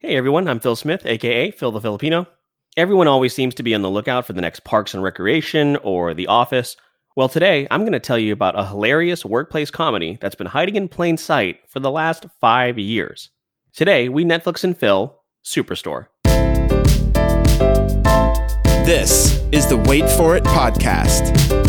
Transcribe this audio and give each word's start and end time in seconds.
Hey 0.00 0.14
everyone, 0.14 0.46
I'm 0.46 0.60
Phil 0.60 0.76
Smith, 0.76 1.06
aka 1.06 1.50
Phil 1.50 1.72
the 1.72 1.80
Filipino. 1.80 2.26
Everyone 2.76 3.08
always 3.08 3.34
seems 3.34 3.54
to 3.54 3.62
be 3.62 3.74
on 3.74 3.80
the 3.80 3.88
lookout 3.88 4.26
for 4.26 4.34
the 4.34 4.42
next 4.42 4.62
Parks 4.62 4.92
and 4.92 5.02
Recreation 5.02 5.76
or 5.76 6.12
The 6.12 6.26
Office. 6.26 6.76
Well, 7.16 7.30
today 7.30 7.66
I'm 7.70 7.80
going 7.80 7.92
to 7.92 7.98
tell 7.98 8.18
you 8.18 8.34
about 8.34 8.58
a 8.58 8.66
hilarious 8.66 9.24
workplace 9.24 9.70
comedy 9.70 10.18
that's 10.20 10.34
been 10.34 10.48
hiding 10.48 10.76
in 10.76 10.88
plain 10.88 11.16
sight 11.16 11.60
for 11.66 11.80
the 11.80 11.90
last 11.90 12.26
five 12.42 12.78
years. 12.78 13.30
Today, 13.72 14.10
we 14.10 14.22
Netflix 14.22 14.64
and 14.64 14.76
Phil 14.76 15.18
Superstore. 15.42 16.08
This 18.84 19.42
is 19.50 19.66
the 19.66 19.78
Wait 19.78 20.10
For 20.10 20.36
It 20.36 20.44
podcast. 20.44 21.65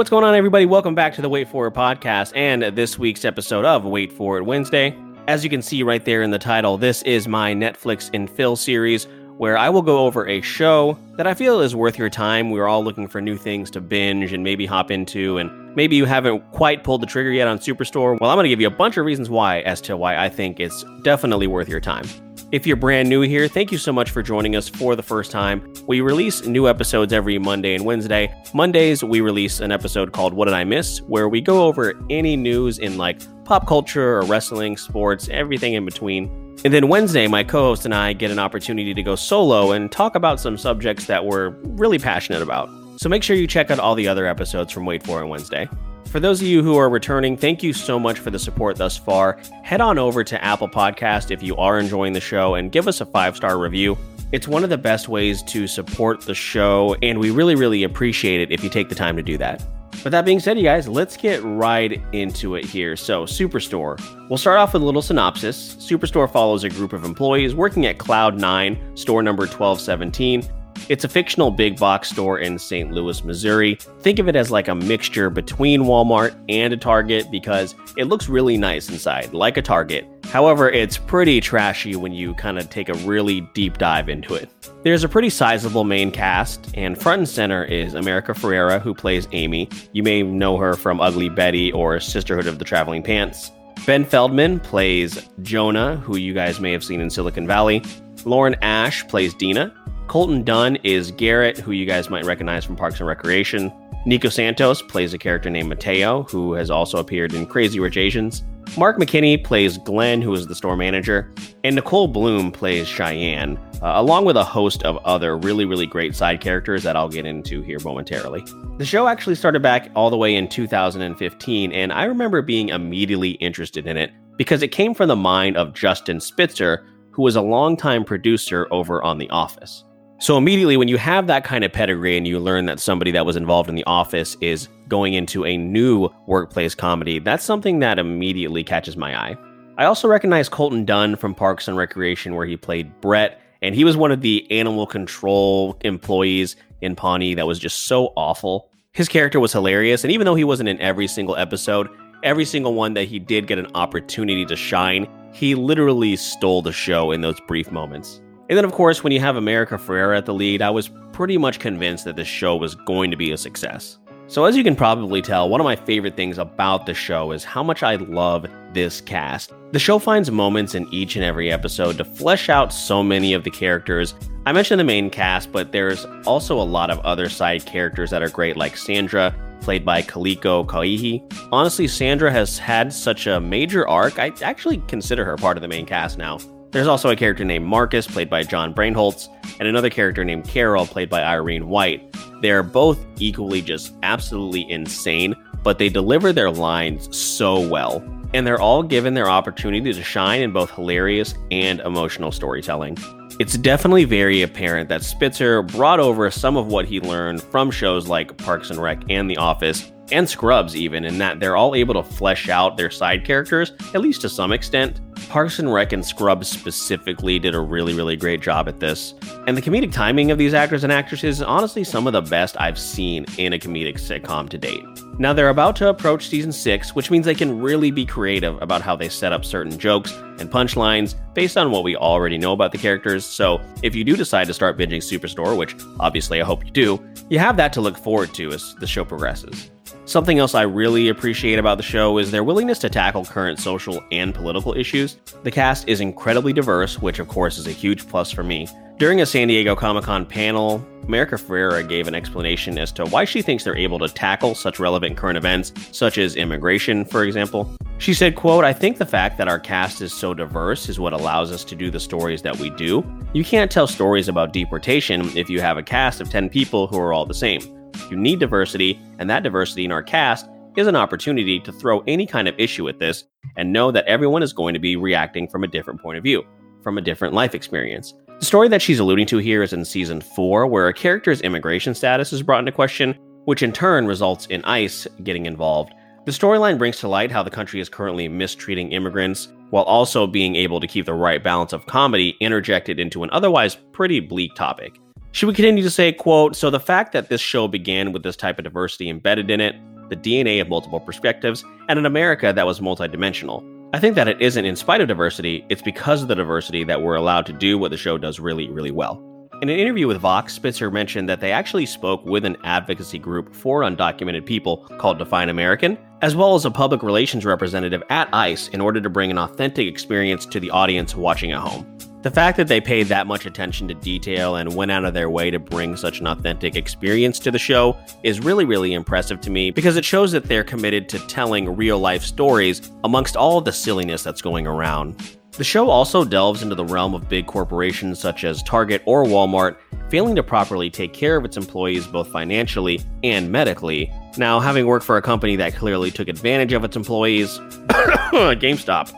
What's 0.00 0.08
going 0.08 0.24
on, 0.24 0.34
everybody? 0.34 0.64
Welcome 0.64 0.94
back 0.94 1.12
to 1.16 1.20
the 1.20 1.28
Wait 1.28 1.46
For 1.46 1.66
It 1.66 1.74
podcast 1.74 2.32
and 2.34 2.62
this 2.74 2.98
week's 2.98 3.26
episode 3.26 3.66
of 3.66 3.84
Wait 3.84 4.10
For 4.10 4.38
It 4.38 4.44
Wednesday. 4.44 4.96
As 5.28 5.44
you 5.44 5.50
can 5.50 5.60
see 5.60 5.82
right 5.82 6.02
there 6.02 6.22
in 6.22 6.30
the 6.30 6.38
title, 6.38 6.78
this 6.78 7.02
is 7.02 7.28
my 7.28 7.52
Netflix 7.52 8.08
and 8.14 8.30
Phil 8.30 8.56
series 8.56 9.06
where 9.36 9.58
I 9.58 9.68
will 9.68 9.82
go 9.82 10.06
over 10.06 10.26
a 10.26 10.40
show 10.40 10.96
that 11.18 11.26
I 11.26 11.34
feel 11.34 11.60
is 11.60 11.76
worth 11.76 11.98
your 11.98 12.08
time. 12.08 12.48
We're 12.48 12.66
all 12.66 12.82
looking 12.82 13.08
for 13.08 13.20
new 13.20 13.36
things 13.36 13.70
to 13.72 13.82
binge 13.82 14.32
and 14.32 14.42
maybe 14.42 14.64
hop 14.64 14.90
into, 14.90 15.36
and 15.36 15.76
maybe 15.76 15.96
you 15.96 16.06
haven't 16.06 16.50
quite 16.52 16.82
pulled 16.82 17.02
the 17.02 17.06
trigger 17.06 17.30
yet 17.30 17.46
on 17.46 17.58
Superstore. 17.58 18.18
Well, 18.18 18.30
I'm 18.30 18.36
going 18.36 18.44
to 18.44 18.48
give 18.48 18.62
you 18.62 18.68
a 18.68 18.70
bunch 18.70 18.96
of 18.96 19.04
reasons 19.04 19.28
why 19.28 19.60
as 19.60 19.82
to 19.82 19.98
why 19.98 20.16
I 20.16 20.30
think 20.30 20.60
it's 20.60 20.82
definitely 21.02 21.46
worth 21.46 21.68
your 21.68 21.80
time. 21.80 22.06
If 22.52 22.66
you're 22.66 22.74
brand 22.74 23.08
new 23.08 23.20
here, 23.20 23.46
thank 23.46 23.70
you 23.70 23.78
so 23.78 23.92
much 23.92 24.10
for 24.10 24.24
joining 24.24 24.56
us 24.56 24.68
for 24.68 24.96
the 24.96 25.04
first 25.04 25.30
time. 25.30 25.72
We 25.86 26.00
release 26.00 26.44
new 26.44 26.66
episodes 26.66 27.12
every 27.12 27.38
Monday 27.38 27.76
and 27.76 27.84
Wednesday. 27.84 28.34
Mondays, 28.52 29.04
we 29.04 29.20
release 29.20 29.60
an 29.60 29.70
episode 29.70 30.10
called 30.10 30.34
What 30.34 30.46
Did 30.46 30.54
I 30.54 30.64
Miss, 30.64 31.00
where 31.02 31.28
we 31.28 31.40
go 31.40 31.62
over 31.62 31.94
any 32.10 32.36
news 32.36 32.80
in 32.80 32.98
like 32.98 33.20
pop 33.44 33.68
culture 33.68 34.16
or 34.16 34.22
wrestling, 34.22 34.76
sports, 34.76 35.28
everything 35.28 35.74
in 35.74 35.84
between. 35.84 36.56
And 36.64 36.74
then 36.74 36.88
Wednesday, 36.88 37.28
my 37.28 37.44
co 37.44 37.66
host 37.66 37.84
and 37.84 37.94
I 37.94 38.14
get 38.14 38.32
an 38.32 38.40
opportunity 38.40 38.94
to 38.94 39.02
go 39.04 39.14
solo 39.14 39.70
and 39.70 39.90
talk 39.92 40.16
about 40.16 40.40
some 40.40 40.58
subjects 40.58 41.06
that 41.06 41.24
we're 41.24 41.50
really 41.50 42.00
passionate 42.00 42.42
about. 42.42 42.68
So 42.96 43.08
make 43.08 43.22
sure 43.22 43.36
you 43.36 43.46
check 43.46 43.70
out 43.70 43.78
all 43.78 43.94
the 43.94 44.08
other 44.08 44.26
episodes 44.26 44.72
from 44.72 44.86
Wait 44.86 45.04
For 45.04 45.22
It 45.22 45.28
Wednesday. 45.28 45.68
For 46.10 46.18
those 46.18 46.40
of 46.40 46.48
you 46.48 46.64
who 46.64 46.76
are 46.76 46.90
returning, 46.90 47.36
thank 47.36 47.62
you 47.62 47.72
so 47.72 47.96
much 47.96 48.18
for 48.18 48.32
the 48.32 48.38
support 48.40 48.76
thus 48.76 48.96
far. 48.96 49.38
Head 49.62 49.80
on 49.80 49.96
over 49.96 50.24
to 50.24 50.44
Apple 50.44 50.68
Podcast 50.68 51.30
if 51.30 51.40
you 51.40 51.54
are 51.54 51.78
enjoying 51.78 52.14
the 52.14 52.20
show 52.20 52.56
and 52.56 52.72
give 52.72 52.88
us 52.88 53.00
a 53.00 53.06
five 53.06 53.36
star 53.36 53.60
review. 53.60 53.96
It's 54.32 54.48
one 54.48 54.64
of 54.64 54.70
the 54.70 54.78
best 54.78 55.08
ways 55.08 55.40
to 55.44 55.68
support 55.68 56.22
the 56.22 56.34
show, 56.34 56.96
and 57.00 57.20
we 57.20 57.30
really, 57.30 57.54
really 57.54 57.84
appreciate 57.84 58.40
it 58.40 58.50
if 58.50 58.64
you 58.64 58.70
take 58.70 58.88
the 58.88 58.94
time 58.96 59.14
to 59.18 59.22
do 59.22 59.38
that. 59.38 59.64
But 60.02 60.10
that 60.10 60.24
being 60.24 60.40
said, 60.40 60.56
you 60.58 60.64
guys, 60.64 60.88
let's 60.88 61.16
get 61.16 61.44
right 61.44 62.02
into 62.12 62.56
it 62.56 62.64
here. 62.64 62.96
So, 62.96 63.24
Superstore. 63.24 64.00
We'll 64.28 64.36
start 64.36 64.58
off 64.58 64.72
with 64.72 64.82
a 64.82 64.84
little 64.84 65.02
synopsis. 65.02 65.76
Superstore 65.76 66.30
follows 66.30 66.64
a 66.64 66.70
group 66.70 66.92
of 66.92 67.04
employees 67.04 67.54
working 67.54 67.86
at 67.86 67.98
Cloud9, 67.98 68.98
store 68.98 69.22
number 69.22 69.42
1217, 69.42 70.42
it's 70.88 71.04
a 71.04 71.08
fictional 71.08 71.50
big 71.50 71.78
box 71.78 72.10
store 72.10 72.38
in 72.38 72.58
St. 72.58 72.90
Louis, 72.92 73.24
Missouri. 73.24 73.76
Think 74.00 74.18
of 74.18 74.28
it 74.28 74.36
as 74.36 74.50
like 74.50 74.68
a 74.68 74.74
mixture 74.74 75.30
between 75.30 75.82
Walmart 75.82 76.34
and 76.48 76.72
a 76.72 76.76
Target 76.76 77.30
because 77.30 77.74
it 77.96 78.04
looks 78.04 78.28
really 78.28 78.56
nice 78.56 78.88
inside, 78.88 79.32
like 79.34 79.56
a 79.56 79.62
Target. 79.62 80.06
However, 80.24 80.70
it's 80.70 80.96
pretty 80.96 81.40
trashy 81.40 81.96
when 81.96 82.12
you 82.12 82.34
kind 82.34 82.58
of 82.58 82.70
take 82.70 82.88
a 82.88 82.94
really 82.94 83.40
deep 83.54 83.78
dive 83.78 84.08
into 84.08 84.34
it. 84.34 84.48
There's 84.84 85.02
a 85.02 85.08
pretty 85.08 85.28
sizable 85.28 85.84
main 85.84 86.10
cast, 86.10 86.70
and 86.74 86.96
front 86.96 87.18
and 87.18 87.28
center 87.28 87.64
is 87.64 87.94
America 87.94 88.32
Ferrera, 88.32 88.80
who 88.80 88.94
plays 88.94 89.26
Amy. 89.32 89.68
You 89.92 90.02
may 90.02 90.22
know 90.22 90.56
her 90.56 90.74
from 90.74 91.00
Ugly 91.00 91.30
Betty 91.30 91.72
or 91.72 91.98
Sisterhood 91.98 92.46
of 92.46 92.58
the 92.58 92.64
Traveling 92.64 93.02
Pants. 93.02 93.50
Ben 93.86 94.04
Feldman 94.04 94.60
plays 94.60 95.28
Jonah, 95.42 95.96
who 95.96 96.16
you 96.16 96.34
guys 96.34 96.60
may 96.60 96.72
have 96.72 96.84
seen 96.84 97.00
in 97.00 97.10
Silicon 97.10 97.46
Valley. 97.46 97.82
Lauren 98.24 98.54
Ash 98.62 99.06
plays 99.08 99.34
Dina. 99.34 99.74
Colton 100.06 100.42
Dunn 100.42 100.76
is 100.82 101.12
Garrett, 101.12 101.58
who 101.58 101.72
you 101.72 101.86
guys 101.86 102.10
might 102.10 102.24
recognize 102.24 102.64
from 102.64 102.76
Parks 102.76 103.00
and 103.00 103.06
Recreation. 103.06 103.72
Nico 104.06 104.28
Santos 104.28 104.82
plays 104.82 105.14
a 105.14 105.18
character 105.18 105.50
named 105.50 105.68
Mateo, 105.68 106.24
who 106.24 106.54
has 106.54 106.70
also 106.70 106.98
appeared 106.98 107.34
in 107.34 107.46
Crazy 107.46 107.80
Rich 107.80 107.96
Asians. 107.96 108.42
Mark 108.76 108.98
McKinney 108.98 109.42
plays 109.42 109.78
Glenn, 109.78 110.22
who 110.22 110.32
is 110.32 110.46
the 110.46 110.54
store 110.54 110.76
manager. 110.76 111.30
And 111.64 111.76
Nichole 111.76 112.12
Bloom 112.12 112.52
plays 112.52 112.86
Cheyenne, 112.86 113.58
uh, 113.82 113.92
along 113.96 114.26
with 114.26 114.36
a 114.36 114.44
host 114.44 114.84
of 114.84 114.96
other 114.98 115.36
really, 115.36 115.64
really 115.64 115.86
great 115.86 116.14
side 116.14 116.40
characters 116.40 116.84
that 116.84 116.96
I'll 116.96 117.08
get 117.08 117.26
into 117.26 117.62
here 117.62 117.78
momentarily. 117.80 118.44
The 118.78 118.84
show 118.84 119.08
actually 119.08 119.34
started 119.34 119.60
back 119.60 119.90
all 119.96 120.08
the 120.08 120.16
way 120.16 120.36
in 120.36 120.48
2015, 120.48 121.72
and 121.72 121.92
I 121.92 122.04
remember 122.04 122.42
being 122.42 122.68
immediately 122.68 123.32
interested 123.32 123.88
in 123.88 123.96
it 123.96 124.12
because 124.36 124.62
it 124.62 124.68
came 124.68 124.94
from 124.94 125.08
the 125.08 125.16
mind 125.16 125.56
of 125.56 125.74
Justin 125.74 126.20
Spitzer, 126.20 126.86
who 127.10 127.22
was 127.22 127.34
a 127.34 127.42
longtime 127.42 128.04
producer 128.04 128.68
over 128.70 129.02
on 129.02 129.18
The 129.18 129.28
Office. 129.30 129.84
So 130.20 130.36
immediately 130.36 130.76
when 130.76 130.88
you 130.88 130.98
have 130.98 131.28
that 131.28 131.44
kind 131.44 131.64
of 131.64 131.72
pedigree 131.72 132.14
and 132.18 132.28
you 132.28 132.38
learn 132.38 132.66
that 132.66 132.78
somebody 132.78 133.10
that 133.12 133.24
was 133.24 133.36
involved 133.36 133.70
in 133.70 133.74
the 133.74 133.84
office 133.84 134.36
is 134.42 134.68
going 134.86 135.14
into 135.14 135.46
a 135.46 135.56
new 135.56 136.10
workplace 136.26 136.74
comedy, 136.74 137.20
that's 137.20 137.42
something 137.42 137.78
that 137.78 137.98
immediately 137.98 138.62
catches 138.62 138.98
my 138.98 139.18
eye. 139.18 139.34
I 139.78 139.86
also 139.86 140.06
recognize 140.08 140.46
Colton 140.50 140.84
Dunn 140.84 141.16
from 141.16 141.34
Parks 141.34 141.68
and 141.68 141.76
Recreation 141.78 142.34
where 142.34 142.44
he 142.44 142.58
played 142.58 143.00
Brett 143.00 143.40
and 143.62 143.74
he 143.74 143.82
was 143.82 143.96
one 143.96 144.12
of 144.12 144.20
the 144.20 144.46
animal 144.50 144.86
control 144.86 145.78
employees 145.80 146.54
in 146.82 146.96
Pawnee 146.96 147.32
that 147.32 147.46
was 147.46 147.58
just 147.58 147.86
so 147.86 148.12
awful. 148.14 148.68
His 148.92 149.08
character 149.08 149.40
was 149.40 149.54
hilarious 149.54 150.04
and 150.04 150.12
even 150.12 150.26
though 150.26 150.34
he 150.34 150.44
wasn't 150.44 150.68
in 150.68 150.78
every 150.82 151.08
single 151.08 151.36
episode, 151.36 151.88
every 152.22 152.44
single 152.44 152.74
one 152.74 152.92
that 152.92 153.04
he 153.04 153.18
did 153.18 153.46
get 153.46 153.58
an 153.58 153.68
opportunity 153.74 154.44
to 154.44 154.54
shine, 154.54 155.08
he 155.32 155.54
literally 155.54 156.14
stole 156.14 156.60
the 156.60 156.72
show 156.72 157.10
in 157.10 157.22
those 157.22 157.40
brief 157.48 157.72
moments. 157.72 158.20
And 158.50 158.56
then, 158.56 158.64
of 158.64 158.72
course, 158.72 159.04
when 159.04 159.12
you 159.12 159.20
have 159.20 159.36
America 159.36 159.76
Ferrera 159.76 160.18
at 160.18 160.26
the 160.26 160.34
lead, 160.34 160.60
I 160.60 160.70
was 160.70 160.90
pretty 161.12 161.38
much 161.38 161.60
convinced 161.60 162.04
that 162.04 162.16
this 162.16 162.26
show 162.26 162.56
was 162.56 162.74
going 162.74 163.12
to 163.12 163.16
be 163.16 163.30
a 163.30 163.36
success. 163.36 163.98
So, 164.26 164.44
as 164.44 164.56
you 164.56 164.64
can 164.64 164.74
probably 164.74 165.22
tell, 165.22 165.48
one 165.48 165.60
of 165.60 165.64
my 165.64 165.76
favorite 165.76 166.16
things 166.16 166.36
about 166.36 166.84
the 166.84 166.92
show 166.92 167.30
is 167.30 167.44
how 167.44 167.62
much 167.62 167.84
I 167.84 167.94
love 167.94 168.46
this 168.72 169.00
cast. 169.00 169.52
The 169.70 169.78
show 169.78 170.00
finds 170.00 170.32
moments 170.32 170.74
in 170.74 170.92
each 170.92 171.14
and 171.14 171.24
every 171.24 171.52
episode 171.52 171.96
to 171.98 172.04
flesh 172.04 172.48
out 172.48 172.72
so 172.72 173.04
many 173.04 173.34
of 173.34 173.44
the 173.44 173.50
characters. 173.50 174.14
I 174.46 174.52
mentioned 174.52 174.80
the 174.80 174.84
main 174.84 175.10
cast, 175.10 175.52
but 175.52 175.70
there's 175.70 176.04
also 176.26 176.60
a 176.60 176.62
lot 176.62 176.90
of 176.90 176.98
other 177.00 177.28
side 177.28 177.64
characters 177.66 178.10
that 178.10 178.20
are 178.20 178.30
great, 178.30 178.56
like 178.56 178.76
Sandra, 178.76 179.32
played 179.60 179.84
by 179.84 180.02
Kaliko 180.02 180.66
Kauahi. 180.66 181.22
Honestly, 181.52 181.86
Sandra 181.86 182.32
has 182.32 182.58
had 182.58 182.92
such 182.92 183.28
a 183.28 183.40
major 183.40 183.86
arc, 183.86 184.18
I 184.18 184.32
actually 184.42 184.78
consider 184.88 185.24
her 185.24 185.36
part 185.36 185.56
of 185.56 185.62
the 185.62 185.68
main 185.68 185.86
cast 185.86 186.18
now. 186.18 186.38
There's 186.72 186.86
also 186.86 187.10
a 187.10 187.16
character 187.16 187.44
named 187.44 187.66
Marcus, 187.66 188.06
played 188.06 188.30
by 188.30 188.44
Jon 188.44 188.72
Barinholtz, 188.72 189.28
and 189.58 189.66
another 189.66 189.90
character 189.90 190.24
named 190.24 190.46
Carol, 190.46 190.86
played 190.86 191.10
by 191.10 191.22
Irene 191.22 191.68
White. 191.68 192.14
They're 192.42 192.62
both 192.62 193.04
equally 193.18 193.60
just 193.60 193.92
absolutely 194.04 194.70
insane, 194.70 195.34
but 195.64 195.78
they 195.78 195.88
deliver 195.88 196.32
their 196.32 196.50
lines 196.50 197.14
so 197.16 197.66
well. 197.68 198.04
And 198.32 198.46
they're 198.46 198.60
all 198.60 198.84
given 198.84 199.14
their 199.14 199.28
opportunity 199.28 199.92
to 199.92 200.02
shine 200.04 200.42
in 200.42 200.52
both 200.52 200.70
hilarious 200.70 201.34
and 201.50 201.80
emotional 201.80 202.30
storytelling. 202.30 202.96
It's 203.40 203.58
definitely 203.58 204.04
very 204.04 204.42
apparent 204.42 204.88
that 204.90 205.02
Spitzer 205.02 205.62
brought 205.62 205.98
over 205.98 206.30
some 206.30 206.56
of 206.56 206.68
what 206.68 206.84
he 206.84 207.00
learned 207.00 207.42
from 207.42 207.72
shows 207.72 208.06
like 208.06 208.36
Parks 208.36 208.70
and 208.70 208.80
Rec 208.80 209.02
and 209.08 209.28
The 209.28 209.38
Office 209.38 209.90
and 210.12 210.28
Scrubs, 210.28 210.76
even, 210.76 211.04
in 211.04 211.18
that 211.18 211.40
they're 211.40 211.56
all 211.56 211.74
able 211.74 211.94
to 211.94 212.02
flesh 212.02 212.48
out 212.48 212.76
their 212.76 212.90
side 212.90 213.24
characters, 213.24 213.72
at 213.94 214.00
least 214.00 214.20
to 214.22 214.28
some 214.28 214.52
extent. 214.52 215.00
Parks 215.28 215.58
and 215.58 215.72
Rec 215.72 215.92
and 215.92 216.04
Scrubs 216.04 216.48
specifically 216.48 217.38
did 217.38 217.54
a 217.54 217.60
really, 217.60 217.94
really 217.94 218.16
great 218.16 218.40
job 218.40 218.68
at 218.68 218.80
this. 218.80 219.14
And 219.46 219.56
the 219.56 219.62
comedic 219.62 219.92
timing 219.92 220.30
of 220.30 220.38
these 220.38 220.54
actors 220.54 220.82
and 220.82 220.92
actresses 220.92 221.38
is 221.38 221.42
honestly 221.42 221.84
some 221.84 222.06
of 222.06 222.12
the 222.12 222.22
best 222.22 222.60
I've 222.60 222.78
seen 222.78 223.26
in 223.38 223.52
a 223.52 223.58
comedic 223.58 223.94
sitcom 223.94 224.48
to 224.48 224.58
date. 224.58 224.84
Now, 225.18 225.32
they're 225.32 225.50
about 225.50 225.76
to 225.76 225.88
approach 225.88 226.28
season 226.28 226.50
6, 226.50 226.94
which 226.94 227.10
means 227.10 227.26
they 227.26 227.34
can 227.34 227.60
really 227.60 227.90
be 227.90 228.06
creative 228.06 228.60
about 228.62 228.80
how 228.80 228.96
they 228.96 229.08
set 229.08 229.32
up 229.32 229.44
certain 229.44 229.78
jokes 229.78 230.12
and 230.38 230.50
punchlines 230.50 231.14
based 231.34 231.58
on 231.58 231.70
what 231.70 231.84
we 231.84 231.94
already 231.94 232.38
know 232.38 232.52
about 232.52 232.72
the 232.72 232.78
characters. 232.78 233.26
So, 233.26 233.60
if 233.82 233.94
you 233.94 234.02
do 234.02 234.16
decide 234.16 234.46
to 234.46 234.54
start 234.54 234.78
binging 234.78 235.02
Superstore, 235.02 235.56
which 235.56 235.76
obviously 236.00 236.40
I 236.40 236.44
hope 236.44 236.64
you 236.64 236.70
do, 236.70 237.04
you 237.28 237.38
have 237.38 237.56
that 237.58 237.72
to 237.74 237.80
look 237.80 237.98
forward 237.98 238.32
to 238.34 238.50
as 238.52 238.74
the 238.76 238.86
show 238.86 239.04
progresses. 239.04 239.70
Something 240.06 240.38
else 240.38 240.54
I 240.54 240.62
really 240.62 241.08
appreciate 241.08 241.58
about 241.58 241.76
the 241.76 241.84
show 241.84 242.18
is 242.18 242.30
their 242.30 242.42
willingness 242.42 242.78
to 242.80 242.88
tackle 242.88 243.24
current 243.24 243.58
social 243.58 244.02
and 244.10 244.34
political 244.34 244.74
issues. 244.74 245.18
The 245.44 245.50
cast 245.50 245.88
is 245.88 246.00
incredibly 246.00 246.52
diverse, 246.52 246.98
which 246.98 247.18
of 247.18 247.28
course 247.28 247.58
is 247.58 247.66
a 247.66 247.72
huge 247.72 248.08
plus 248.08 248.30
for 248.30 248.42
me. 248.42 248.66
During 248.98 249.20
a 249.20 249.26
San 249.26 249.48
Diego 249.48 249.74
Comic 249.74 250.04
Con 250.04 250.26
panel, 250.26 250.84
America 251.04 251.36
Ferrera 251.36 251.88
gave 251.88 252.06
an 252.06 252.14
explanation 252.14 252.76
as 252.76 252.92
to 252.92 253.06
why 253.06 253.24
she 253.24 253.40
thinks 253.40 253.64
they're 253.64 253.76
able 253.76 253.98
to 253.98 254.08
tackle 254.08 254.54
such 254.54 254.78
relevant 254.78 255.16
current 255.16 255.38
events, 255.38 255.72
such 255.92 256.18
as 256.18 256.36
immigration, 256.36 257.04
for 257.04 257.24
example. 257.24 257.74
She 257.98 258.12
said, 258.12 258.36
quote, 258.36 258.64
I 258.64 258.72
think 258.72 258.98
the 258.98 259.06
fact 259.06 259.38
that 259.38 259.48
our 259.48 259.58
cast 259.58 260.02
is 260.02 260.12
so 260.12 260.34
diverse 260.34 260.88
is 260.88 261.00
what 261.00 261.12
allows 261.12 261.50
us 261.50 261.64
to 261.64 261.74
do 261.74 261.90
the 261.90 262.00
stories 262.00 262.42
that 262.42 262.58
we 262.58 262.68
do. 262.70 263.04
You 263.32 263.44
can't 263.44 263.70
tell 263.70 263.86
stories 263.86 264.28
about 264.28 264.52
deportation 264.52 265.34
if 265.36 265.48
you 265.48 265.60
have 265.60 265.78
a 265.78 265.82
cast 265.82 266.20
of 266.20 266.28
10 266.28 266.50
people 266.50 266.86
who 266.86 266.98
are 266.98 267.12
all 267.12 267.24
the 267.24 267.34
same. 267.34 267.79
You 268.10 268.16
need 268.16 268.40
diversity, 268.40 269.00
and 269.18 269.30
that 269.30 269.42
diversity 269.42 269.84
in 269.84 269.92
our 269.92 270.02
cast 270.02 270.48
is 270.76 270.86
an 270.86 270.96
opportunity 270.96 271.60
to 271.60 271.72
throw 271.72 272.00
any 272.06 272.26
kind 272.26 272.48
of 272.48 272.54
issue 272.58 272.88
at 272.88 272.98
this 272.98 273.24
and 273.56 273.72
know 273.72 273.90
that 273.90 274.06
everyone 274.06 274.42
is 274.42 274.52
going 274.52 274.74
to 274.74 274.80
be 274.80 274.96
reacting 274.96 275.48
from 275.48 275.64
a 275.64 275.68
different 275.68 276.00
point 276.00 276.18
of 276.18 276.24
view, 276.24 276.44
from 276.82 276.98
a 276.98 277.02
different 277.02 277.34
life 277.34 277.54
experience. 277.54 278.14
The 278.38 278.46
story 278.46 278.68
that 278.68 278.80
she's 278.80 278.98
alluding 278.98 279.26
to 279.26 279.38
here 279.38 279.62
is 279.62 279.72
in 279.72 279.84
season 279.84 280.20
4, 280.20 280.66
where 280.66 280.88
a 280.88 280.94
character's 280.94 281.42
immigration 281.42 281.94
status 281.94 282.32
is 282.32 282.42
brought 282.42 282.60
into 282.60 282.72
question, 282.72 283.14
which 283.44 283.62
in 283.62 283.72
turn 283.72 284.06
results 284.06 284.46
in 284.46 284.64
ICE 284.64 285.06
getting 285.22 285.46
involved. 285.46 285.92
The 286.26 286.32
storyline 286.32 286.78
brings 286.78 286.98
to 286.98 287.08
light 287.08 287.30
how 287.30 287.42
the 287.42 287.50
country 287.50 287.80
is 287.80 287.88
currently 287.88 288.28
mistreating 288.28 288.92
immigrants, 288.92 289.48
while 289.70 289.84
also 289.84 290.26
being 290.26 290.56
able 290.56 290.80
to 290.80 290.86
keep 290.86 291.06
the 291.06 291.14
right 291.14 291.42
balance 291.42 291.72
of 291.72 291.86
comedy 291.86 292.36
interjected 292.40 292.98
into 292.98 293.22
an 293.22 293.30
otherwise 293.32 293.76
pretty 293.92 294.20
bleak 294.20 294.54
topic. 294.54 294.98
She 295.32 295.46
would 295.46 295.54
continue 295.54 295.82
to 295.82 295.90
say, 295.90 296.12
quote, 296.12 296.56
So 296.56 296.70
the 296.70 296.80
fact 296.80 297.12
that 297.12 297.28
this 297.28 297.40
show 297.40 297.68
began 297.68 298.12
with 298.12 298.22
this 298.22 298.36
type 298.36 298.58
of 298.58 298.64
diversity 298.64 299.08
embedded 299.08 299.50
in 299.50 299.60
it, 299.60 299.76
the 300.08 300.16
DNA 300.16 300.60
of 300.60 300.68
multiple 300.68 300.98
perspectives, 300.98 301.64
and 301.88 301.98
an 301.98 302.06
America 302.06 302.52
that 302.52 302.66
was 302.66 302.80
multidimensional. 302.80 303.64
I 303.94 304.00
think 304.00 304.16
that 304.16 304.28
it 304.28 304.40
isn't 304.40 304.64
in 304.64 304.76
spite 304.76 305.00
of 305.00 305.08
diversity, 305.08 305.64
it's 305.68 305.82
because 305.82 306.22
of 306.22 306.28
the 306.28 306.34
diversity 306.34 306.84
that 306.84 307.02
we're 307.02 307.14
allowed 307.14 307.46
to 307.46 307.52
do 307.52 307.78
what 307.78 307.90
the 307.90 307.96
show 307.96 308.18
does 308.18 308.40
really, 308.40 308.68
really 308.70 308.90
well. 308.90 309.22
In 309.62 309.68
an 309.68 309.78
interview 309.78 310.06
with 310.06 310.16
Vox, 310.16 310.54
Spitzer 310.54 310.90
mentioned 310.90 311.28
that 311.28 311.40
they 311.40 311.52
actually 311.52 311.86
spoke 311.86 312.24
with 312.24 312.44
an 312.44 312.56
advocacy 312.64 313.18
group 313.18 313.54
for 313.54 313.82
undocumented 313.82 314.46
people 314.46 314.78
called 314.98 315.18
Define 315.18 315.48
American, 315.48 315.98
as 316.22 316.34
well 316.34 316.54
as 316.54 316.64
a 316.64 316.70
public 316.70 317.02
relations 317.02 317.44
representative 317.44 318.02
at 318.10 318.32
ICE 318.32 318.68
in 318.68 318.80
order 318.80 319.00
to 319.00 319.10
bring 319.10 319.30
an 319.30 319.38
authentic 319.38 319.86
experience 319.86 320.46
to 320.46 320.60
the 320.60 320.70
audience 320.70 321.14
watching 321.14 321.52
at 321.52 321.58
home. 321.58 321.86
The 322.22 322.30
fact 322.30 322.58
that 322.58 322.68
they 322.68 322.82
paid 322.82 323.06
that 323.06 323.26
much 323.26 323.46
attention 323.46 323.88
to 323.88 323.94
detail 323.94 324.56
and 324.56 324.76
went 324.76 324.90
out 324.90 325.06
of 325.06 325.14
their 325.14 325.30
way 325.30 325.50
to 325.50 325.58
bring 325.58 325.96
such 325.96 326.20
an 326.20 326.26
authentic 326.26 326.76
experience 326.76 327.38
to 327.38 327.50
the 327.50 327.58
show 327.58 327.96
is 328.22 328.40
really, 328.40 328.66
really 328.66 328.92
impressive 328.92 329.40
to 329.40 329.50
me 329.50 329.70
because 329.70 329.96
it 329.96 330.04
shows 330.04 330.30
that 330.32 330.44
they're 330.44 330.62
committed 330.62 331.08
to 331.08 331.18
telling 331.20 331.74
real 331.74 331.98
life 331.98 332.22
stories 332.22 332.90
amongst 333.04 333.38
all 333.38 333.62
the 333.62 333.72
silliness 333.72 334.22
that's 334.22 334.42
going 334.42 334.66
around. 334.66 335.38
The 335.52 335.64
show 335.64 335.88
also 335.88 336.22
delves 336.22 336.62
into 336.62 336.74
the 336.74 336.84
realm 336.84 337.14
of 337.14 337.26
big 337.26 337.46
corporations 337.46 338.18
such 338.18 338.44
as 338.44 338.62
Target 338.64 339.02
or 339.06 339.24
Walmart 339.24 339.76
failing 340.10 340.36
to 340.36 340.42
properly 340.42 340.90
take 340.90 341.14
care 341.14 341.36
of 341.36 341.46
its 341.46 341.56
employees 341.56 342.06
both 342.06 342.28
financially 342.28 343.00
and 343.22 343.50
medically. 343.50 344.12
Now, 344.36 344.60
having 344.60 344.86
worked 344.86 345.06
for 345.06 345.16
a 345.16 345.22
company 345.22 345.56
that 345.56 345.74
clearly 345.74 346.10
took 346.10 346.28
advantage 346.28 346.74
of 346.74 346.84
its 346.84 346.96
employees, 346.96 347.58
GameStop, 347.88 349.10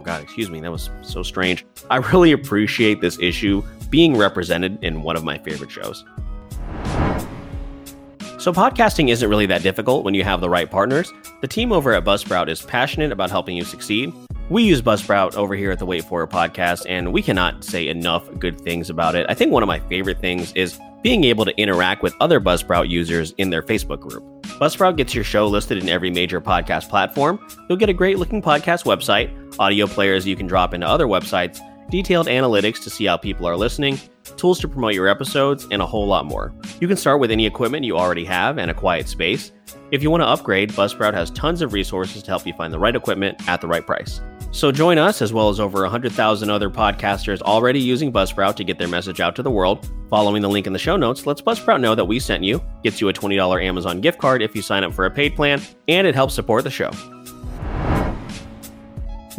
oh 0.00 0.02
god, 0.02 0.22
excuse 0.22 0.50
me, 0.50 0.60
that 0.60 0.72
was 0.72 0.88
so 1.02 1.22
strange. 1.22 1.66
I 1.90 1.96
really 1.96 2.32
appreciate 2.32 3.02
this 3.02 3.18
issue 3.20 3.62
being 3.90 4.16
represented 4.16 4.82
in 4.82 5.02
one 5.02 5.14
of 5.14 5.24
my 5.24 5.36
favorite 5.38 5.70
shows. 5.70 6.04
So, 8.38 8.54
podcasting 8.54 9.10
isn't 9.10 9.28
really 9.28 9.44
that 9.46 9.62
difficult 9.62 10.02
when 10.02 10.14
you 10.14 10.24
have 10.24 10.40
the 10.40 10.48
right 10.48 10.70
partners. 10.70 11.12
The 11.42 11.48
team 11.48 11.72
over 11.72 11.92
at 11.92 12.04
Buzzsprout 12.04 12.48
is 12.48 12.62
passionate 12.62 13.12
about 13.12 13.30
helping 13.30 13.54
you 13.54 13.64
succeed. 13.64 14.14
We 14.48 14.62
use 14.62 14.80
Buzzsprout 14.80 15.34
over 15.34 15.54
here 15.54 15.70
at 15.70 15.78
the 15.78 15.84
Wait 15.84 16.04
For 16.04 16.26
podcast, 16.26 16.86
and 16.88 17.12
we 17.12 17.20
cannot 17.20 17.62
say 17.62 17.86
enough 17.88 18.26
good 18.38 18.58
things 18.62 18.88
about 18.88 19.14
it. 19.14 19.26
I 19.28 19.34
think 19.34 19.52
one 19.52 19.62
of 19.62 19.66
my 19.66 19.80
favorite 19.80 20.20
things 20.20 20.52
is 20.54 20.80
being 21.02 21.24
able 21.24 21.44
to 21.44 21.56
interact 21.58 22.02
with 22.02 22.14
other 22.20 22.40
Buzzsprout 22.40 22.88
users 22.88 23.32
in 23.32 23.50
their 23.50 23.62
Facebook 23.62 24.00
group. 24.00 24.24
Buzzsprout 24.60 24.96
gets 24.96 25.14
your 25.14 25.24
show 25.24 25.46
listed 25.46 25.78
in 25.78 25.88
every 25.88 26.10
major 26.10 26.40
podcast 26.40 26.90
platform. 26.90 27.38
You'll 27.68 27.78
get 27.78 27.88
a 27.88 27.94
great 27.94 28.18
looking 28.18 28.42
podcast 28.42 28.84
website, 28.84 29.30
audio 29.60 29.86
players 29.86 30.26
you 30.26 30.34
can 30.34 30.46
drop 30.46 30.74
into 30.74 30.88
other 30.88 31.06
websites, 31.06 31.60
detailed 31.90 32.26
analytics 32.26 32.82
to 32.82 32.90
see 32.90 33.04
how 33.04 33.16
people 33.16 33.46
are 33.46 33.56
listening, 33.56 34.00
tools 34.36 34.58
to 34.58 34.66
promote 34.66 34.94
your 34.94 35.06
episodes, 35.06 35.66
and 35.70 35.82
a 35.82 35.86
whole 35.86 36.06
lot 36.06 36.24
more. 36.24 36.52
You 36.80 36.88
can 36.88 36.96
start 36.96 37.20
with 37.20 37.30
any 37.30 37.46
equipment 37.46 37.84
you 37.84 37.98
already 37.98 38.24
have 38.24 38.58
and 38.58 38.70
a 38.70 38.74
quiet 38.74 39.06
space. 39.06 39.52
If 39.90 40.02
you 40.02 40.10
want 40.10 40.22
to 40.22 40.26
upgrade, 40.26 40.70
Buzzsprout 40.70 41.14
has 41.14 41.30
tons 41.30 41.62
of 41.62 41.72
resources 41.72 42.22
to 42.22 42.30
help 42.30 42.46
you 42.46 42.54
find 42.54 42.72
the 42.72 42.78
right 42.78 42.96
equipment 42.96 43.46
at 43.48 43.60
the 43.60 43.68
right 43.68 43.86
price. 43.86 44.20
So 44.52 44.72
join 44.72 44.98
us, 44.98 45.22
as 45.22 45.32
well 45.32 45.48
as 45.48 45.60
over 45.60 45.82
100,000 45.82 46.50
other 46.50 46.70
podcasters 46.70 47.40
already 47.42 47.80
using 47.80 48.12
Buzzsprout 48.12 48.56
to 48.56 48.64
get 48.64 48.78
their 48.78 48.88
message 48.88 49.20
out 49.20 49.36
to 49.36 49.42
the 49.42 49.50
world. 49.50 49.88
Following 50.08 50.42
the 50.42 50.48
link 50.48 50.66
in 50.66 50.72
the 50.72 50.78
show 50.78 50.96
notes 50.96 51.26
lets 51.26 51.40
Buzzsprout 51.40 51.80
know 51.80 51.94
that 51.94 52.04
we 52.04 52.18
sent 52.18 52.42
you, 52.42 52.60
gets 52.82 53.00
you 53.00 53.08
a 53.10 53.12
$20 53.12 53.64
Amazon 53.64 54.00
gift 54.00 54.18
card 54.18 54.42
if 54.42 54.56
you 54.56 54.62
sign 54.62 54.82
up 54.82 54.92
for 54.92 55.04
a 55.04 55.10
paid 55.10 55.36
plan, 55.36 55.62
and 55.86 56.06
it 56.06 56.14
helps 56.14 56.34
support 56.34 56.64
the 56.64 56.70
show. 56.70 56.90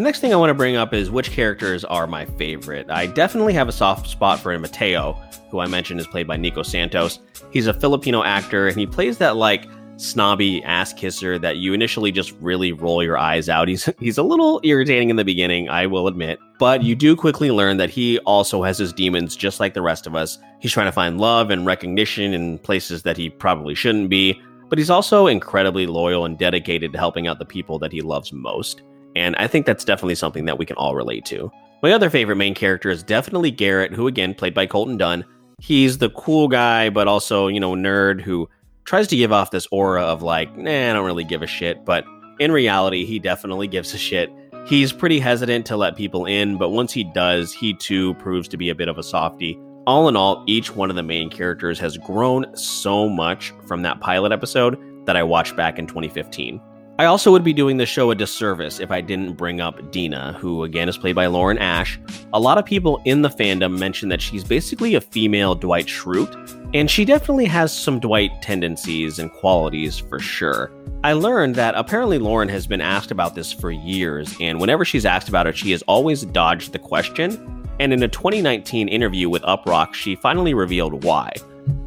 The 0.02 0.06
next 0.06 0.20
thing 0.20 0.34
I 0.34 0.38
want 0.38 0.50
to 0.50 0.56
bring 0.56 0.78
up 0.78 0.96
is 0.96 1.12
which 1.12 1.30
characters 1.30 1.86
are 1.86 2.08
my 2.08 2.26
favorite. 2.26 2.90
I 2.90 3.06
definitely 3.06 3.54
have 3.54 3.70
a 3.70 3.72
soft 3.72 4.08
spot 4.08 4.40
for 4.40 4.58
Mateo, 4.58 5.14
who 5.52 5.60
I 5.60 5.68
mentioned 5.68 6.00
is 6.00 6.08
played 6.08 6.26
by 6.26 6.38
Nico 6.38 6.64
Santos. 6.64 7.20
He's 7.52 7.68
a 7.68 7.74
Filipino 7.74 8.24
actor, 8.24 8.68
and 8.68 8.76
he 8.76 8.88
plays 8.88 9.20
that 9.20 9.36
like 9.36 9.68
snobby 9.98 10.64
ass 10.64 10.92
kisser 10.92 11.38
that 11.38 11.58
you 11.58 11.74
initially 11.74 12.12
just 12.12 12.34
really 12.42 12.72
roll 12.72 13.04
your 13.04 13.16
eyes 13.16 13.48
out. 13.48 13.68
He's 13.68 13.88
he's 14.00 14.18
a 14.18 14.24
little 14.24 14.60
irritating 14.64 15.12
in 15.12 15.18
the 15.18 15.24
beginning, 15.24 15.70
I 15.70 15.86
will 15.86 16.08
admit, 16.08 16.40
but 16.58 16.82
you 16.82 16.96
do 16.96 17.16
quickly 17.16 17.52
learn 17.52 17.78
that 17.78 17.92
he 17.92 18.18
also 18.26 18.64
has 18.64 18.80
his 18.80 18.92
demons 18.92 19.36
just 19.36 19.60
like 19.60 19.76
the 19.76 19.84
rest 19.84 20.08
of 20.08 20.16
us. 20.16 20.40
He's 20.62 20.72
trying 20.72 20.88
to 20.88 20.92
find 20.92 21.22
love 21.22 21.52
and 21.52 21.64
recognition 21.64 22.34
in 22.34 22.58
places 22.58 23.04
that 23.04 23.18
he 23.18 23.30
probably 23.30 23.76
shouldn't 23.76 24.10
be, 24.10 24.42
but 24.68 24.80
he's 24.80 24.90
also 24.90 25.28
incredibly 25.28 25.86
loyal 25.86 26.26
and 26.26 26.40
dedicated 26.40 26.92
to 26.92 26.98
helping 26.98 27.28
out 27.28 27.38
the 27.38 27.46
people 27.46 27.78
that 27.78 27.92
he 27.92 28.02
loves 28.02 28.34
most. 28.34 28.82
And 29.16 29.36
I 29.38 29.48
think 29.48 29.66
that's 29.66 29.86
definitely 29.86 30.16
something 30.16 30.46
that 30.46 30.58
we 30.58 30.66
can 30.66 30.78
all 30.78 30.96
relate 30.96 31.26
to. 31.26 31.52
My 31.84 31.92
other 31.92 32.10
favorite 32.10 32.36
main 32.36 32.54
character 32.54 32.90
is 32.90 33.04
definitely 33.04 33.52
Garrett, 33.52 33.94
who 33.94 34.08
again 34.08 34.34
played 34.34 34.54
by 34.54 34.68
Colton 34.68 34.98
Dunn. 34.98 35.26
He's 35.60 35.98
the 35.98 36.10
cool 36.12 36.48
guy, 36.48 36.90
but 36.90 37.08
also, 37.08 37.48
you 37.48 37.60
know, 37.60 37.74
nerd 37.74 38.22
who 38.22 38.48
tries 38.86 39.08
to 39.08 39.16
give 39.16 39.32
off 39.32 39.52
this 39.52 39.68
aura 39.72 40.04
of 40.04 40.22
like, 40.22 40.56
nah, 40.56 40.90
I 40.90 40.94
don't 40.94 41.06
really 41.06 41.24
give 41.24 41.42
a 41.42 41.48
shit. 41.48 41.84
But 41.86 42.06
in 42.40 42.52
reality, 42.52 43.06
he 43.06 43.20
definitely 43.20 43.68
gives 43.68 43.94
a 43.94 43.98
shit. 43.98 44.32
He's 44.66 44.94
pretty 44.94 45.20
hesitant 45.20 45.66
to 45.68 45.78
let 45.78 45.96
people 45.96 46.26
in, 46.26 46.58
but 46.58 46.70
once 46.70 46.94
he 46.94 47.04
does, 47.04 47.52
he 47.52 47.74
too 47.74 48.14
proves 48.16 48.48
to 48.50 48.58
be 48.58 48.70
a 48.70 48.76
bit 48.76 48.88
of 48.88 48.98
a 48.98 49.04
softy. 49.04 49.60
All 49.88 50.08
in 50.08 50.16
all, 50.16 50.44
each 50.46 50.76
one 50.76 50.92
of 50.92 50.96
the 50.96 51.04
main 51.04 51.32
characters 51.32 51.80
has 51.80 51.98
grown 51.98 52.46
so 52.56 53.10
much 53.10 53.54
from 53.66 53.82
that 53.82 54.00
pilot 54.00 54.32
episode 54.32 54.80
that 55.08 55.16
I 55.16 55.24
watched 55.24 55.56
back 55.56 55.80
in 55.80 55.88
2015. 55.88 56.62
I 57.00 57.06
also 57.06 57.32
would 57.32 57.44
be 57.44 57.54
doing 57.54 57.78
the 57.78 57.86
show 57.86 58.12
a 58.12 58.16
disservice 58.16 58.80
if 58.80 58.92
I 58.92 59.02
didn't 59.02 59.34
bring 59.34 59.60
up 59.60 59.92
Dina, 59.92 60.34
who 60.34 60.64
again 60.64 60.88
is 60.88 60.98
played 60.98 61.16
by 61.16 61.26
Lauren 61.26 61.58
Ash. 61.58 62.00
A 62.34 62.40
lot 62.40 62.58
of 62.58 62.66
people 62.66 63.02
in 63.06 63.22
the 63.22 63.30
fandom 63.30 63.80
mention 63.80 64.10
that 64.10 64.22
she's 64.22 64.44
basically 64.44 64.94
a 64.96 65.02
female 65.02 65.56
Dwight 65.56 65.88
Schrute, 65.88 66.36
and 66.76 66.92
she 66.92 67.04
definitely 67.04 67.46
has 67.46 67.76
some 67.76 68.00
Dwight 68.00 68.32
tendencies 68.42 69.18
and 69.20 69.32
qualities 69.32 69.98
for 69.98 70.20
sure. 70.20 70.72
I 71.04 71.14
learned 71.14 71.56
that 71.56 71.74
apparently 71.76 72.20
Lauren 72.20 72.50
has 72.50 72.68
been 72.68 72.82
asked 72.82 73.10
about 73.10 73.34
this 73.34 73.52
for 73.52 73.72
years, 73.72 74.36
and 74.40 74.62
whenever 74.62 74.86
she's 74.86 75.06
asked 75.06 75.30
about 75.30 75.48
it, 75.48 75.58
she 75.58 75.72
has 75.72 75.82
always 75.84 76.22
dodged 76.24 76.72
the 76.74 76.80
question. 76.80 77.66
And 77.80 77.94
in 77.94 78.04
a 78.04 78.08
2019 78.08 78.88
interview 78.88 79.28
with 79.28 79.42
Uproxx, 79.42 79.96
she 79.96 80.16
finally 80.16 80.54
revealed 80.54 81.04
why. 81.04 81.32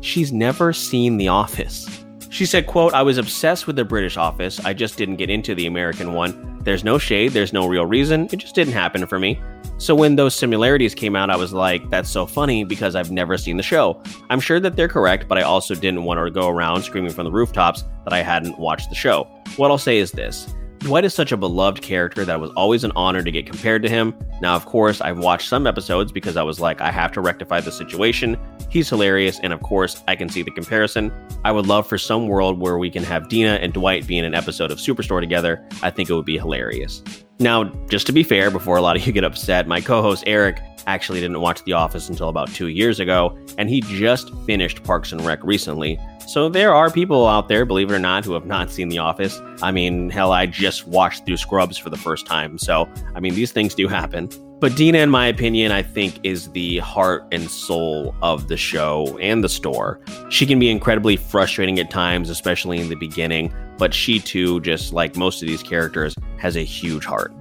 She's 0.00 0.33
never 0.33 0.73
seen 0.73 1.19
The 1.19 1.29
Office. 1.29 2.04
She 2.35 2.47
said, 2.47 2.67
quote, 2.67 2.95
I 2.95 3.03
was 3.03 3.17
obsessed 3.17 3.69
with 3.69 3.76
the 3.76 3.85
British 3.85 4.17
office. 4.17 4.59
I 4.64 4.73
just 4.73 4.99
didn't 4.99 5.19
get 5.19 5.31
into 5.31 5.55
the 5.55 5.67
American 5.67 6.14
one. 6.14 6.59
There's 6.64 6.83
no 6.83 6.99
shade, 6.99 7.31
there's 7.31 7.53
no 7.53 7.69
real 7.69 7.87
reason. 7.87 8.29
It 8.33 8.38
just 8.38 8.57
didn't 8.57 8.73
happen 8.73 9.07
for 9.07 9.21
me. 9.21 9.41
So 9.79 9.95
when 9.95 10.17
those 10.17 10.35
similarities 10.35 10.97
came 10.97 11.14
out, 11.14 11.31
I 11.31 11.37
was 11.37 11.53
like, 11.53 11.88
that's 11.91 12.11
so 12.11 12.26
funny 12.26 12.64
because 12.64 12.97
I've 12.97 13.12
never 13.12 13.38
seen 13.38 13.57
the 13.57 13.62
show. 13.62 14.03
I'm 14.31 14.41
sure 14.41 14.59
that 14.59 14.75
they're 14.75 14.88
correct, 14.88 15.29
but 15.29 15.38
I 15.38 15.43
also 15.43 15.76
didn't 15.76 16.03
want 16.03 16.19
to 16.19 16.29
go 16.29 16.49
around 16.49 16.83
screaming 16.83 17.12
from 17.12 17.23
the 17.23 17.31
rooftops 17.31 17.85
that 18.03 18.12
I 18.12 18.21
hadn't 18.21 18.59
watched 18.59 18.88
the 18.88 18.97
show. 18.97 19.29
What 19.57 19.71
I'll 19.71 19.79
say 19.79 19.99
is 19.99 20.11
this 20.11 20.53
Dwight 20.85 21.07
is 21.07 21.14
such 21.14 21.33
a 21.33 21.38
beloved 21.38 21.81
character 21.81 22.26
that 22.26 22.35
it 22.35 22.41
was 22.41 22.50
always 22.59 22.85
an 22.85 22.93
honor 22.95 23.23
to 23.23 23.31
get 23.31 23.47
compared 23.47 23.81
to 23.85 23.88
him. 23.88 24.14
Now, 24.43 24.55
of 24.55 24.67
course, 24.67 25.00
I've 25.00 25.17
watched 25.17 25.49
some 25.49 25.67
episodes 25.67 26.12
because 26.12 26.37
I 26.37 26.43
was 26.43 26.61
like, 26.61 26.83
I 26.83 26.91
have 26.91 27.11
to 27.12 27.23
rectify 27.23 27.61
the 27.61 27.73
situation. 27.73 28.38
He's 28.69 28.91
hilarious, 28.91 29.41
and 29.41 29.55
of 29.55 29.62
course, 29.62 30.05
I 30.07 30.14
can 30.14 30.29
see 30.29 30.43
the 30.43 30.50
comparison. 30.50 31.11
I 31.43 31.53
would 31.53 31.67
love 31.67 31.87
for 31.87 31.97
some 31.97 32.29
world 32.29 32.61
where 32.61 32.76
we 32.76 32.91
can 32.91 33.03
have 33.03 33.31
Dina 33.31 33.55
and 33.62 33.73
Dwight 33.73 34.07
be 34.07 34.19
in 34.19 34.26
an 34.26 34.35
episode 34.35 34.71
of 34.71 34.76
Superstore 34.76 35.23
together. 35.23 35.67
I 35.83 35.88
think 35.88 36.11
it 36.11 36.12
would 36.12 36.26
be 36.26 36.37
hilarious. 36.37 37.03
Now, 37.38 37.64
just 37.88 38.07
to 38.09 38.12
be 38.12 38.23
fair, 38.23 38.50
before 38.50 38.76
a 38.76 38.83
lot 38.83 38.95
of 38.95 39.07
you 39.07 39.12
get 39.14 39.25
upset, 39.25 39.67
my 39.67 39.81
co 39.81 40.03
host 40.03 40.25
Eric 40.26 40.61
actually 40.87 41.21
didn't 41.21 41.41
watch 41.41 41.64
The 41.64 41.73
Office 41.73 42.11
until 42.11 42.29
about 42.29 42.53
two 42.53 42.67
years 42.67 43.00
ago, 43.00 43.38
and 43.57 43.71
he 43.71 43.81
just 43.81 44.35
finished 44.45 44.85
Parks 44.85 45.12
and 45.12 45.25
Rec 45.25 45.43
recently. 45.43 45.99
So 46.26 46.49
there 46.49 46.75
are 46.75 46.90
people 46.90 47.26
out 47.26 47.49
there, 47.49 47.64
believe 47.64 47.90
it 47.90 47.95
or 47.95 47.99
not, 47.99 48.25
who 48.25 48.33
have 48.33 48.47
not 48.47 48.71
seen 48.71 48.88
The 48.88 48.99
Office. 48.99 49.40
I 49.62 49.71
mean, 49.71 50.11
hell, 50.11 50.33
I 50.33 50.47
just 50.47 50.87
watched 50.87 51.26
through 51.26 51.37
Scrubs 51.37 51.78
for 51.78 51.90
the 51.90 51.97
first 51.97 52.26
time. 52.26 52.59
So, 52.59 52.88
I 53.14 53.21
mean, 53.21 53.35
these 53.35 53.52
things 53.52 53.75
do 53.75 53.88
happen. 53.88 54.28
But 54.61 54.76
Dina, 54.76 54.99
in 54.99 55.11
my 55.11 55.26
opinion, 55.26 55.73
I 55.73 55.83
think 55.83 56.19
is 56.23 56.50
the 56.52 56.78
heart 56.78 57.26
and 57.31 57.50
soul 57.50 58.14
of 58.23 58.49
the 58.49 58.57
show 58.57 59.19
and 59.19 59.45
the 59.45 59.49
store. 59.49 60.00
She 60.31 60.47
can 60.47 60.59
be 60.59 60.71
incredibly 60.71 61.16
frustrating 61.16 61.78
at 61.78 61.90
times, 61.90 62.31
especially 62.31 62.81
in 62.81 62.88
the 62.88 62.95
beginning, 62.95 63.52
but 63.76 63.93
she 63.93 64.19
too, 64.19 64.61
just 64.61 64.93
like 64.93 65.16
most 65.16 65.43
of 65.43 65.49
these 65.49 65.62
characters, 65.62 66.16
has 66.38 66.57
a 66.57 66.64
huge 66.64 67.04
heart. 67.04 67.35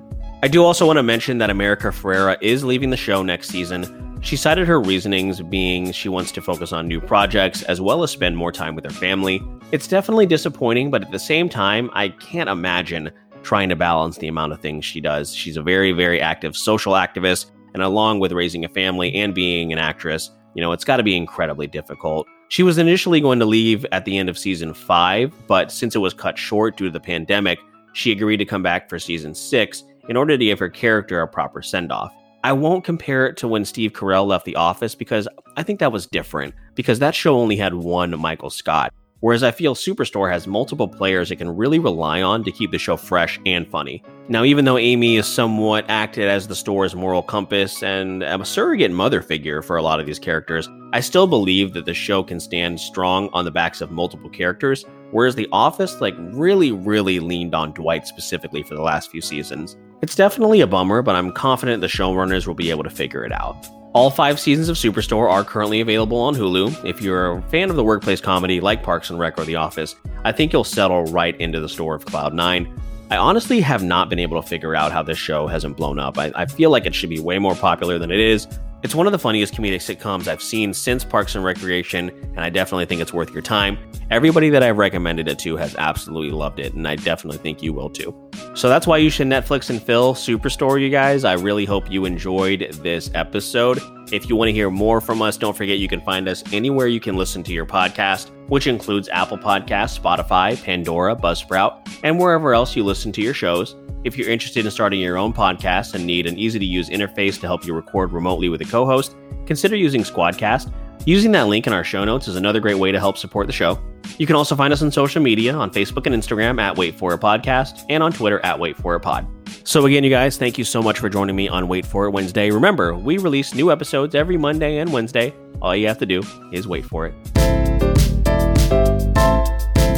I 0.44 0.50
do 0.50 0.66
also 0.66 0.86
want 0.86 0.98
to 0.98 1.04
mention 1.04 1.38
that 1.38 1.50
America 1.50 1.88
Ferrera 1.88 2.38
is 2.42 2.66
leaving 2.66 2.90
the 2.90 2.98
show 2.98 3.24
next 3.24 3.48
season. 3.48 4.13
She 4.24 4.38
cited 4.38 4.68
her 4.68 4.80
reasonings 4.80 5.42
being 5.42 5.92
she 5.92 6.08
wants 6.08 6.32
to 6.32 6.42
focus 6.42 6.72
on 6.72 6.88
new 6.88 7.02
projects 7.02 7.62
as 7.64 7.82
well 7.82 8.04
as 8.04 8.12
spend 8.12 8.38
more 8.38 8.54
time 8.54 8.74
with 8.74 8.86
her 8.86 8.90
family. 8.90 9.44
It's 9.74 9.86
definitely 9.86 10.26
disappointing, 10.26 10.90
but 10.90 11.04
at 11.04 11.12
the 11.12 11.20
same 11.20 11.50
time, 11.50 11.90
I 11.92 12.08
can't 12.08 12.50
imagine 12.50 13.12
trying 13.44 13.68
to 13.68 13.76
balance 13.76 14.18
the 14.18 14.30
amount 14.30 14.54
of 14.54 14.62
things 14.62 14.86
she 14.86 15.02
does. 15.02 15.36
She's 15.36 15.58
a 15.58 15.62
very, 15.62 15.92
very 15.92 16.22
active 16.22 16.56
social 16.56 16.94
activist, 16.94 17.48
and 17.74 17.84
along 17.84 18.22
with 18.22 18.32
raising 18.32 18.64
a 18.64 18.70
family 18.70 19.14
and 19.14 19.36
being 19.36 19.74
an 19.74 19.78
actress, 19.78 20.32
you 20.56 20.62
know, 20.62 20.72
it's 20.72 20.86
got 20.86 20.98
to 20.98 21.04
be 21.04 21.18
incredibly 21.18 21.68
difficult. 21.68 22.26
She 22.48 22.64
was 22.64 22.78
initially 22.78 23.20
going 23.20 23.40
to 23.40 23.46
leave 23.46 23.86
at 23.92 24.06
the 24.06 24.18
end 24.18 24.30
of 24.30 24.38
season 24.38 24.74
five, 24.74 25.34
but 25.48 25.70
since 25.70 25.98
it 25.98 26.00
was 26.00 26.14
cut 26.14 26.38
short 26.38 26.78
due 26.78 26.86
to 26.86 26.92
the 26.92 27.00
pandemic, 27.02 27.60
she 27.92 28.14
agreed 28.14 28.38
to 28.38 28.46
come 28.46 28.64
back 28.64 28.90
for 28.90 29.00
season 29.00 29.36
six 29.36 29.84
in 30.08 30.16
order 30.16 30.38
to 30.38 30.46
give 30.46 30.60
her 30.60 30.70
character 30.70 31.22
a 31.22 31.28
proper 31.28 31.62
send 31.62 31.92
off. 31.92 32.14
I 32.46 32.52
won't 32.52 32.84
compare 32.84 33.26
it 33.26 33.38
to 33.38 33.48
when 33.48 33.64
Steve 33.64 33.94
Carell 33.94 34.28
left 34.28 34.44
The 34.44 34.58
Office 34.58 34.96
because 34.96 35.30
I 35.56 35.64
think 35.64 35.80
that 35.80 35.94
was 35.94 36.08
different, 36.08 36.54
because 36.76 37.00
that 37.00 37.16
show 37.16 37.40
only 37.40 37.56
had 37.56 37.74
one 37.74 38.20
Michael 38.20 38.50
Scott. 38.50 38.94
Whereas 39.22 39.44
I 39.44 39.52
feel 39.52 39.74
Superstore 39.74 40.30
has 40.30 40.46
multiple 40.46 40.90
players 40.90 41.32
it 41.32 41.38
can 41.38 41.56
really 41.56 41.80
rely 41.80 42.22
on 42.22 42.44
to 42.44 42.52
keep 42.52 42.72
the 42.72 42.78
show 42.78 42.98
fresh 42.98 43.40
and 43.46 43.66
funny. 43.66 44.04
Now, 44.28 44.44
even 44.44 44.66
though 44.66 44.78
Amy 44.78 45.16
is 45.16 45.26
somewhat 45.26 45.86
acted 45.88 46.28
as 46.28 46.46
the 46.46 46.56
store's 46.56 46.94
moral 46.94 47.24
compass 47.24 47.82
and 47.82 48.22
a 48.22 48.44
surrogate 48.44 48.92
mother 48.92 49.22
figure 49.22 49.62
for 49.62 49.78
a 49.78 49.82
lot 49.82 50.02
of 50.02 50.06
these 50.06 50.20
characters, 50.20 50.68
I 50.92 51.00
still 51.00 51.28
believe 51.28 51.72
that 51.72 51.86
the 51.86 51.94
show 51.94 52.22
can 52.24 52.42
stand 52.42 52.78
strong 52.78 53.30
on 53.32 53.46
the 53.46 53.52
backs 53.52 53.80
of 53.80 53.92
multiple 53.92 54.30
characters, 54.30 54.84
whereas 55.14 55.36
The 55.36 55.48
Office, 55.52 56.02
like, 56.02 56.16
really, 56.18 56.72
really 56.72 57.20
leaned 57.20 57.56
on 57.56 57.72
Dwight 57.72 58.06
specifically 58.06 58.64
for 58.64 58.76
the 58.76 58.82
last 58.82 59.10
few 59.10 59.22
seasons. 59.22 59.78
It's 60.02 60.16
definitely 60.16 60.60
a 60.60 60.68
bummer, 60.68 61.02
but 61.02 61.16
I'm 61.16 61.32
confident 61.32 61.80
the 61.80 61.88
showrunners 61.88 62.46
will 62.46 62.56
be 62.56 62.70
able 62.70 62.84
to 62.84 62.90
figure 62.90 63.24
it 63.24 63.32
out. 63.32 63.56
All 63.94 64.10
five 64.10 64.40
seasons 64.40 64.70
of 64.70 64.76
Superstore 64.76 65.30
are 65.30 65.44
currently 65.44 65.80
available 65.80 66.18
on 66.18 66.34
Hulu. 66.34 66.84
If 66.84 67.02
you're 67.02 67.38
a 67.38 67.42
fan 67.44 67.70
of 67.70 67.76
the 67.76 67.84
workplace 67.84 68.20
comedy 68.20 68.60
like 68.60 68.82
Parks 68.82 69.12
and 69.12 69.20
Rec 69.20 69.38
or 69.38 69.46
The 69.46 69.56
Office, 69.56 69.96
I 70.26 70.32
think 70.32 70.52
you'll 70.52 70.64
settle 70.64 71.06
right 71.06 71.40
into 71.40 71.60
the 71.60 71.70
store 71.70 71.94
of 71.94 72.04
Cloud9. 72.04 72.76
I 73.12 73.18
honestly 73.18 73.62
have 73.62 73.84
not 73.84 74.10
been 74.10 74.18
able 74.18 74.42
to 74.42 74.48
figure 74.48 74.76
out 74.76 74.92
how 74.92 75.04
this 75.04 75.20
show 75.20 75.46
hasn't 75.46 75.78
blown 75.78 76.00
up. 76.00 76.18
I, 76.18 76.32
I 76.34 76.48
feel 76.48 76.72
like 76.72 76.88
it 76.88 76.96
should 76.96 77.12
be 77.12 77.20
way 77.20 77.38
more 77.38 77.54
popular 77.54 78.00
than 78.00 78.10
it 78.10 78.20
is. 78.20 78.48
It's 78.84 78.94
one 78.94 79.06
of 79.06 79.14
the 79.14 79.20
funniest 79.20 79.54
comedic 79.54 79.76
sitcoms 79.78 80.28
I've 80.28 80.44
seen 80.44 80.74
since 80.74 81.06
Parks 81.06 81.36
and 81.36 81.44
Recreation, 81.46 82.10
and 82.10 82.42
I 82.42 82.50
definitely 82.50 82.86
think 82.86 83.00
it's 83.00 83.14
worth 83.14 83.32
your 83.32 83.42
time. 83.42 83.78
Everybody 84.12 84.50
that 84.50 84.62
I've 84.62 84.78
recommended 84.78 85.30
it 85.30 85.40
to 85.40 85.56
has 85.56 85.74
absolutely 85.78 86.32
loved 86.32 86.60
it, 86.60 86.74
and 86.74 86.86
I 86.86 86.98
definitely 86.98 87.38
think 87.38 87.64
you 87.64 87.72
will 87.72 87.90
too. 87.90 88.14
So 88.56 88.68
that's 88.68 88.86
why 88.86 88.98
you 88.98 89.10
should 89.10 89.28
Netflix 89.28 89.70
and 89.70 89.82
Phil 89.82 90.14
Superstore, 90.14 90.82
you 90.82 90.90
guys. 90.90 91.24
I 91.24 91.32
really 91.36 91.64
hope 91.64 91.90
you 91.90 92.04
enjoyed 92.04 92.78
this 92.84 93.10
episode. 93.14 93.80
If 94.12 94.28
you 94.28 94.36
want 94.36 94.50
to 94.50 94.54
hear 94.54 94.70
more 94.70 95.00
from 95.00 95.22
us, 95.22 95.38
don't 95.38 95.56
forget 95.56 95.78
you 95.78 95.88
can 95.88 96.02
find 96.02 96.28
us 96.28 96.44
anywhere 96.52 96.88
you 96.88 97.00
can 97.00 97.16
listen 97.16 97.42
to 97.44 97.54
your 97.54 97.66
podcast, 97.66 98.32
which 98.48 98.68
includes 98.68 99.10
Apple 99.10 99.38
Podcasts, 99.38 100.00
Spotify, 100.00 100.62
Pandora, 100.62 101.16
Buzzsprout, 101.16 101.88
and 102.04 102.20
wherever 102.20 102.54
else 102.54 102.76
you 102.76 102.84
listen 102.84 103.12
to 103.14 103.22
your 103.22 103.34
shows. 103.34 103.76
If 104.04 104.18
you're 104.18 104.30
interested 104.30 104.66
in 104.66 104.72
starting 104.72 105.00
your 105.00 105.18
own 105.18 105.34
podcast 105.34 105.94
and 105.94 106.06
need 106.06 106.28
an 106.28 106.38
easy 106.38 106.60
to 106.60 106.66
use 106.66 106.90
interface 106.90 107.40
to 107.40 107.48
help 107.48 107.66
you 107.66 107.74
record 107.74 108.12
remotely 108.12 108.50
with 108.50 108.62
a 108.62 108.66
co 108.66 108.86
host, 108.86 109.16
consider 109.46 109.76
using 109.76 110.02
Squadcast. 110.02 110.72
Using 111.06 111.32
that 111.34 111.48
link 111.48 111.68
in 111.68 111.74
our 111.74 111.84
show 111.84 112.06
notes 112.06 112.28
is 112.28 112.36
another 112.36 112.60
great 112.60 112.78
way 112.78 112.92
to 112.92 113.00
help 113.00 113.18
support 113.18 113.48
the 113.48 113.54
show. 113.54 113.78
You 114.18 114.28
can 114.28 114.36
also 114.36 114.56
find 114.56 114.72
us 114.72 114.82
on 114.82 114.92
social 114.92 115.22
media 115.22 115.54
on 115.54 115.72
Facebook 115.72 116.06
and 116.06 116.16
Instagram 116.16 116.62
at 116.62 116.78
Wait 116.78 116.96
For 116.96 117.14
It 117.14 117.20
Podcast 117.20 117.86
and 117.90 118.04
on 118.04 118.12
Twitter 118.12 118.40
at 118.46 118.60
Wait 118.60 118.78
For 118.78 118.96
It 118.96 119.02
Pod. 119.02 119.28
So, 119.66 119.86
again, 119.86 120.04
you 120.04 120.10
guys, 120.10 120.38
thank 120.38 120.58
you 120.58 120.64
so 120.64 120.82
much 120.82 121.00
for 121.00 121.10
joining 121.10 121.36
me 121.36 121.48
on 121.48 121.68
Wait 121.68 121.86
For 121.86 122.06
It 122.06 122.12
Wednesday. 122.12 122.52
Remember, 122.52 122.96
we 122.96 123.18
release 123.18 123.54
new 123.54 123.72
episodes 123.72 124.16
every 124.16 124.38
Monday 124.38 124.78
and 124.78 124.92
Wednesday. 124.92 125.34
All 125.62 125.76
you 125.76 125.88
have 125.88 126.00
to 126.00 126.06
do 126.06 126.22
is 126.52 126.68
wait 126.68 126.86
for 126.86 127.06
it. 127.08 127.63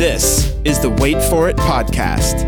This 0.08 0.56
is 0.64 0.80
the 0.80 0.92
Wait 0.92 1.20
For 1.20 1.50
It 1.50 1.58
Podcast. 1.58 2.46